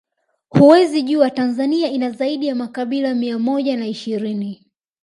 Huwezi 0.49 1.01
jua 1.01 1.29
Tanzania 1.29 1.87
ina 1.89 2.09
zaidi 2.11 2.47
ya 2.47 2.55
makabila 2.55 3.13
mia 3.13 3.39
moja 3.39 3.77
na 3.77 3.87
ishirini 3.87 4.65